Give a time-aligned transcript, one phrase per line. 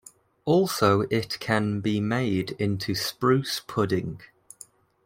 [0.45, 4.19] Also it can be made into spruce pudding.